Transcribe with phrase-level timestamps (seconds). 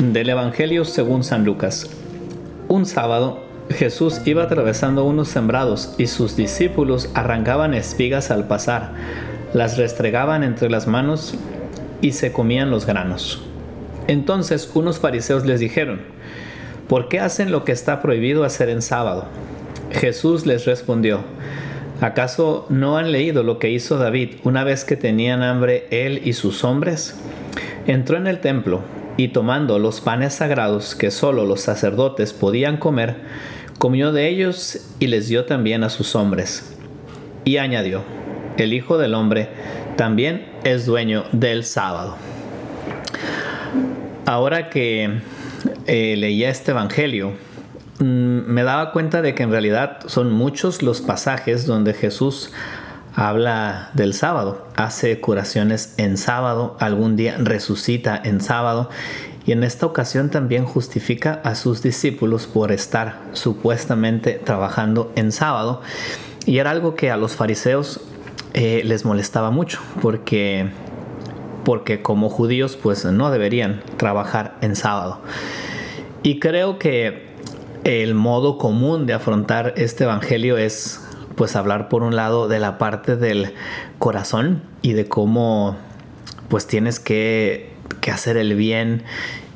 [0.00, 1.90] Del Evangelio según San Lucas.
[2.68, 8.94] Un sábado Jesús iba atravesando unos sembrados y sus discípulos arrancaban espigas al pasar,
[9.52, 11.34] las restregaban entre las manos
[12.00, 13.42] y se comían los granos.
[14.06, 16.00] Entonces unos fariseos les dijeron,
[16.88, 19.26] ¿por qué hacen lo que está prohibido hacer en sábado?
[19.92, 21.20] Jesús les respondió,
[22.00, 26.32] ¿acaso no han leído lo que hizo David una vez que tenían hambre él y
[26.32, 27.20] sus hombres?
[27.86, 28.80] Entró en el templo
[29.16, 33.16] y tomando los panes sagrados que solo los sacerdotes podían comer,
[33.78, 36.76] comió de ellos y les dio también a sus hombres.
[37.44, 38.02] Y añadió,
[38.56, 39.48] el Hijo del Hombre
[39.96, 42.16] también es dueño del sábado.
[44.26, 45.20] Ahora que
[45.86, 47.32] eh, leía este Evangelio,
[47.98, 52.52] mm, me daba cuenta de que en realidad son muchos los pasajes donde Jesús
[53.14, 58.90] habla del sábado, hace curaciones en sábado, algún día resucita en sábado
[59.46, 65.80] y en esta ocasión también justifica a sus discípulos por estar supuestamente trabajando en sábado.
[66.46, 68.00] Y era algo que a los fariseos
[68.54, 70.70] eh, les molestaba mucho porque
[71.64, 75.20] porque como judíos pues no deberían trabajar en sábado.
[76.22, 77.28] Y creo que
[77.84, 81.00] el modo común de afrontar este evangelio es
[81.40, 83.54] pues hablar por un lado de la parte del
[83.98, 85.74] corazón y de cómo
[86.50, 87.70] pues tienes que,
[88.12, 89.04] hacer el bien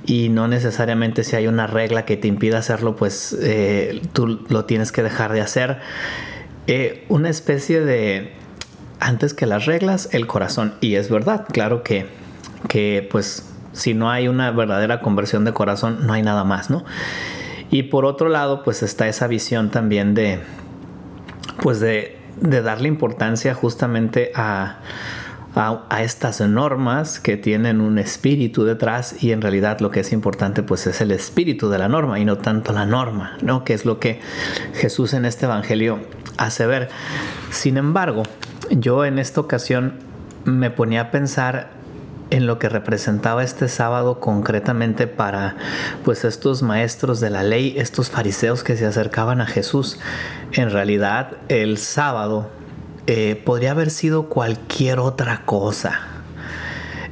[0.06, 4.64] y no necesariamente si hay una regla que te impida hacerlo pues eh, tú lo
[4.64, 5.80] tienes que dejar de hacer.
[6.68, 8.32] Eh, una especie de
[8.98, 12.06] antes que las reglas el corazón y es verdad, claro que,
[12.66, 16.82] que pues si no hay una verdadera conversión de corazón no hay nada más, ¿no?
[17.70, 20.40] Y por otro lado pues está esa visión también de
[21.64, 24.80] pues de, darle importancia justamente a,
[25.54, 30.62] a, estas normas que tienen un espíritu detrás y en realidad lo que es importante
[30.62, 33.64] pues es el espíritu de la norma y no tanto la norma, ¿no?
[33.64, 34.20] Que es lo que
[34.74, 36.00] Jesús en este evangelio
[36.36, 36.90] hace ver.
[37.50, 38.24] Sin embargo,
[38.68, 39.94] yo en esta ocasión
[40.44, 41.70] me ponía a pensar
[42.34, 45.54] en lo que representaba este sábado concretamente para
[46.04, 50.00] pues estos maestros de la ley, estos fariseos que se acercaban a Jesús.
[50.50, 52.50] En realidad el sábado
[53.06, 56.00] eh, podría haber sido cualquier otra cosa,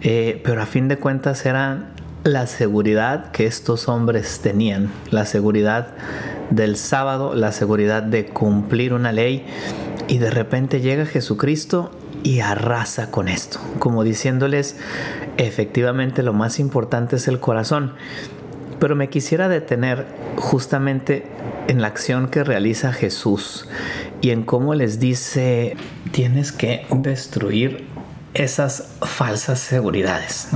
[0.01, 1.91] eh, pero a fin de cuentas era
[2.25, 5.95] la seguridad que estos hombres tenían, la seguridad
[6.51, 9.47] del sábado, la seguridad de cumplir una ley
[10.09, 14.77] y de repente llega Jesucristo y arrasa con esto, como diciéndoles,
[15.37, 17.95] efectivamente lo más importante es el corazón.
[18.79, 20.07] Pero me quisiera detener
[20.37, 21.25] justamente
[21.69, 23.69] en la acción que realiza Jesús
[24.21, 25.77] y en cómo les dice,
[26.11, 27.87] tienes que destruir
[28.35, 30.49] esas falsas seguridades.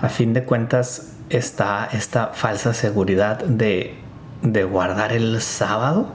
[0.00, 3.96] A fin de cuentas está esta falsa seguridad de,
[4.42, 6.12] de guardar el sábado,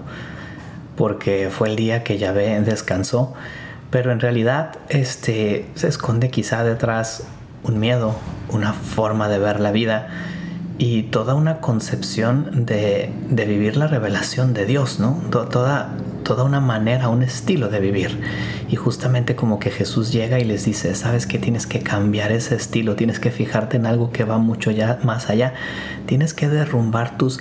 [0.96, 3.34] porque fue el día que Yahvé descansó
[3.94, 7.28] pero en realidad este, se esconde quizá detrás
[7.62, 8.16] un miedo,
[8.50, 10.08] una forma de ver la vida
[10.80, 15.22] y toda una concepción de, vivir la revelación de Dios, ¿no?
[15.30, 15.92] Toda,
[16.24, 18.20] toda una manera, un estilo de vivir.
[18.68, 22.56] Y justamente como que Jesús llega y les dice, sabes que tienes que cambiar ese
[22.56, 25.54] estilo, tienes que fijarte en algo que va mucho ya más allá,
[26.08, 27.40] tienes que derrumbar tus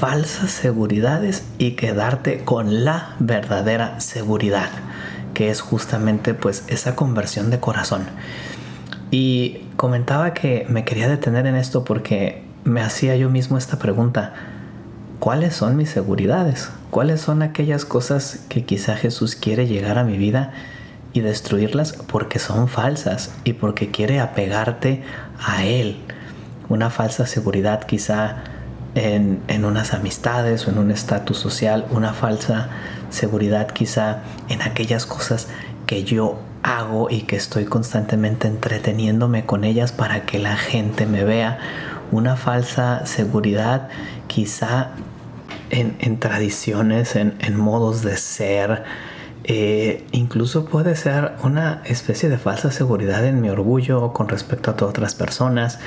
[0.00, 4.70] falsas seguridades y quedarte con la verdadera seguridad
[5.34, 8.06] que es justamente pues esa conversión de corazón.
[9.10, 14.32] Y comentaba que me quería detener en esto porque me hacía yo mismo esta pregunta.
[15.18, 16.70] ¿Cuáles son mis seguridades?
[16.90, 20.52] ¿Cuáles son aquellas cosas que quizá Jesús quiere llegar a mi vida
[21.12, 25.02] y destruirlas porque son falsas y porque quiere apegarte
[25.44, 25.98] a Él?
[26.68, 28.44] Una falsa seguridad quizá
[28.94, 32.68] en, en unas amistades o en un estatus social, una falsa
[33.10, 35.48] seguridad quizá en aquellas cosas
[35.86, 41.24] que yo hago y que estoy constantemente entreteniéndome con ellas para que la gente me
[41.24, 41.58] vea.
[42.10, 43.88] Una falsa seguridad
[44.26, 44.90] quizá
[45.70, 48.84] en, tradiciones, en, modos de ser.
[49.44, 54.76] Eh, incluso puede ser una especie de falsa seguridad en mi orgullo con respecto a
[54.76, 55.80] todas otras personas.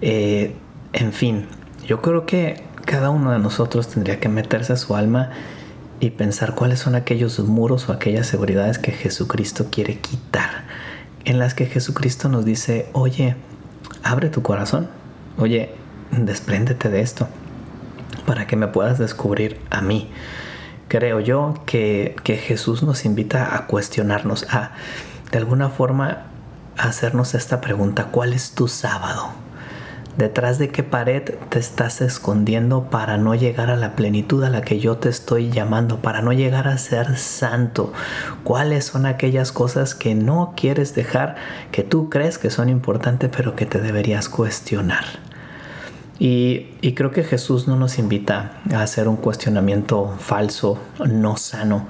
[0.00, 0.54] Eh,
[0.92, 1.46] en fin,
[1.88, 5.30] yo creo que cada uno de nosotros tendría que meterse a su alma
[6.00, 10.64] y pensar cuáles son aquellos muros o aquellas seguridades que Jesucristo quiere quitar,
[11.24, 13.36] en las que Jesucristo nos dice, oye,
[14.02, 14.90] abre tu corazón,
[15.38, 15.74] oye,
[16.10, 17.26] despréndete de esto,
[18.26, 20.10] para que me puedas descubrir a mí.
[20.88, 24.72] Creo yo que, que Jesús nos invita a cuestionarnos, a
[25.32, 26.26] de alguna forma
[26.76, 29.47] hacernos esta pregunta, ¿cuál es tu sábado?
[30.18, 34.62] ¿Detrás de qué pared te estás escondiendo para no llegar a la plenitud a la
[34.62, 37.92] que yo te estoy llamando, para no llegar a ser santo?
[38.42, 41.36] ¿Cuáles son aquellas cosas que no quieres dejar,
[41.70, 45.04] que tú crees que son importantes, pero que te deberías cuestionar?
[46.18, 46.66] Y,
[46.96, 51.86] creo que Jesús no nos invita a hacer un cuestionamiento falso, no sano.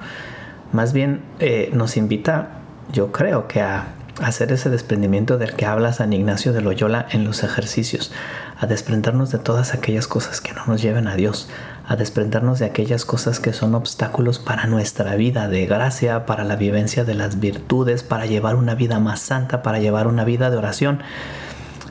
[0.71, 2.59] Más bien eh, nos invita,
[2.93, 3.87] yo creo que a
[4.21, 8.11] hacer ese desprendimiento del que habla San Ignacio de Loyola en los ejercicios,
[8.57, 11.49] a desprendernos de todas aquellas cosas que no nos lleven a Dios,
[11.87, 16.55] a desprendernos de aquellas cosas que son obstáculos para nuestra vida de gracia, para la
[16.55, 20.57] vivencia de las virtudes, para llevar una vida más santa, para llevar una vida de
[20.57, 21.01] oración.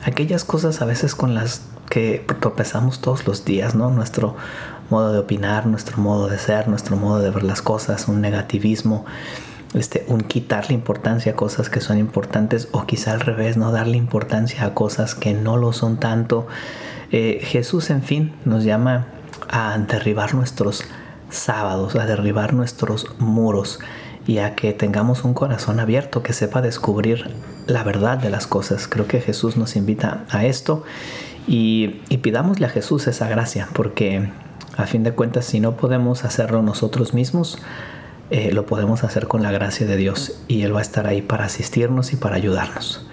[0.03, 3.89] Aquellas cosas a veces con las que tropezamos todos los días, ¿no?
[3.89, 4.35] Nuestro
[4.89, 9.05] modo de opinar, nuestro modo de ser, nuestro modo de ver las cosas, un negativismo
[9.73, 13.97] este, un quitarle importancia a cosas que son importantes o quizá al revés, no darle
[13.97, 16.47] importancia a cosas que no lo son tanto.
[17.11, 19.07] Eh, Jesús, en fin, nos llama
[19.47, 20.83] a derribar nuestros
[21.29, 23.79] sábados, a derribar nuestros muros
[24.25, 27.31] y a que tengamos un corazón abierto que sepa descubrir
[27.67, 28.87] la verdad de las cosas.
[28.87, 30.83] Creo que Jesús nos invita a esto
[31.47, 34.29] y, y pidámosle a Jesús esa gracia, porque
[34.77, 37.59] a fin de cuentas si no podemos hacerlo nosotros mismos,
[38.31, 41.21] eh, lo podemos hacer con la gracia de Dios y Él va a estar ahí
[41.21, 43.07] para asistirnos y para ayudarnos.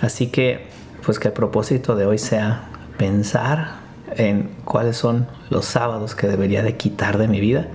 [0.00, 0.66] Así que,
[1.04, 3.84] pues que el propósito de hoy sea pensar
[4.16, 7.68] en cuáles son los sábados que debería de quitar de mi vida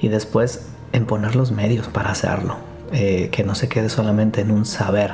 [0.00, 2.56] y después en poner los medios para hacerlo.
[2.92, 5.12] Eh, que no se quede solamente en un saber,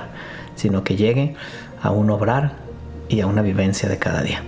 [0.54, 1.34] sino que llegue
[1.82, 2.52] a un obrar
[3.08, 4.44] y a una vivencia de cada día.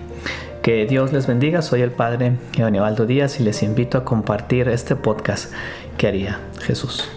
[0.67, 4.97] Que Dios les bendiga, soy el Padre Evangelio Díaz y les invito a compartir este
[4.97, 5.53] podcast
[5.97, 7.09] que haría Jesús.